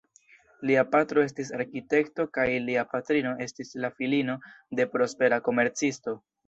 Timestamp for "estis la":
3.49-3.95